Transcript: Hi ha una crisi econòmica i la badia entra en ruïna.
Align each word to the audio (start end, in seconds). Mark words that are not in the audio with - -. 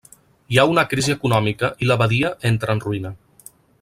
Hi 0.53 0.57
ha 0.61 0.63
una 0.69 0.83
crisi 0.93 1.13
econòmica 1.15 1.69
i 1.87 1.91
la 1.91 1.99
badia 2.03 2.33
entra 2.51 2.77
en 2.77 2.83
ruïna. 2.87 3.13